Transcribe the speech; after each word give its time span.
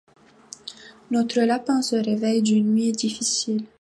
Notre 1.11 1.41
lapin 1.41 1.83
se 1.83 1.95
réveille 1.95 2.41
d'une 2.41 2.73
nuit 2.73 2.91
difficile. 2.91 3.67